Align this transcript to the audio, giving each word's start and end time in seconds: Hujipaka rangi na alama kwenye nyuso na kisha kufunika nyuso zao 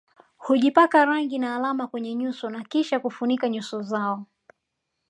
Hujipaka 0.37 1.05
rangi 1.05 1.39
na 1.39 1.55
alama 1.55 1.87
kwenye 1.87 2.15
nyuso 2.15 2.49
na 2.49 2.63
kisha 2.63 2.99
kufunika 2.99 3.49
nyuso 3.49 3.81
zao 3.81 4.25